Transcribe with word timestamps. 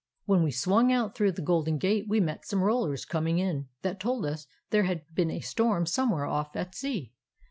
When 0.25 0.41
we 0.41 0.49
swung 0.49 0.91
out 0.91 1.13
through 1.13 1.33
the 1.33 1.43
Golden 1.43 1.77
Gate 1.77 2.07
we 2.07 2.19
met 2.19 2.43
some 2.47 2.63
rollers 2.63 3.05
coming 3.05 3.37
in 3.37 3.67
that 3.83 3.99
told 3.99 4.25
us 4.25 4.47
there 4.71 4.85
had 4.85 5.03
been 5.13 5.29
a 5.29 5.41
storm 5.41 5.85
somewhere 5.85 6.25
off 6.25 6.55
at 6.55 6.73
sea. 6.73 7.13